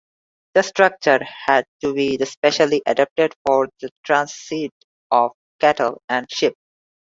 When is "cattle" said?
5.59-6.01